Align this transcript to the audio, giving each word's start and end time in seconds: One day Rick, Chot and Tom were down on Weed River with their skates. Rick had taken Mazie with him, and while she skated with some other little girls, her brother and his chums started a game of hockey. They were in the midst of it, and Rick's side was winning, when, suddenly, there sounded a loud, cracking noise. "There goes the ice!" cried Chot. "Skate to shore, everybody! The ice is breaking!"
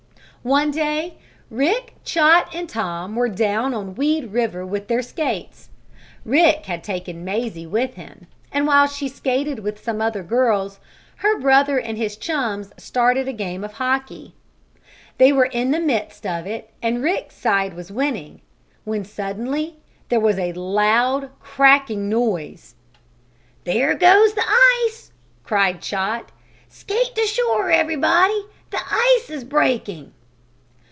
One 0.43 0.71
day 0.71 1.19
Rick, 1.51 1.93
Chot 2.03 2.55
and 2.55 2.67
Tom 2.67 3.15
were 3.15 3.29
down 3.29 3.75
on 3.75 3.93
Weed 3.93 4.31
River 4.33 4.65
with 4.65 4.87
their 4.87 5.03
skates. 5.03 5.69
Rick 6.25 6.65
had 6.65 6.83
taken 6.83 7.23
Mazie 7.23 7.67
with 7.67 7.93
him, 7.93 8.25
and 8.51 8.65
while 8.65 8.87
she 8.87 9.07
skated 9.07 9.59
with 9.59 9.83
some 9.83 10.01
other 10.01 10.21
little 10.23 10.29
girls, 10.35 10.79
her 11.17 11.39
brother 11.39 11.79
and 11.79 11.95
his 11.95 12.17
chums 12.17 12.71
started 12.75 13.27
a 13.27 13.33
game 13.33 13.63
of 13.63 13.73
hockey. 13.73 14.33
They 15.19 15.31
were 15.31 15.45
in 15.45 15.69
the 15.69 15.79
midst 15.79 16.25
of 16.25 16.47
it, 16.47 16.71
and 16.81 17.03
Rick's 17.03 17.35
side 17.35 17.75
was 17.75 17.91
winning, 17.91 18.41
when, 18.83 19.05
suddenly, 19.05 19.75
there 20.09 20.21
sounded 20.21 20.57
a 20.57 20.59
loud, 20.59 21.29
cracking 21.39 22.09
noise. 22.09 22.73
"There 23.65 23.93
goes 23.93 24.33
the 24.33 24.49
ice!" 24.87 25.11
cried 25.43 25.83
Chot. 25.83 26.31
"Skate 26.67 27.13
to 27.13 27.27
shore, 27.27 27.69
everybody! 27.69 28.43
The 28.71 28.81
ice 28.91 29.29
is 29.29 29.43
breaking!" 29.43 30.13